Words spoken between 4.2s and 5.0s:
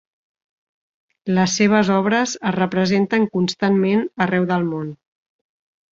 arreu del món.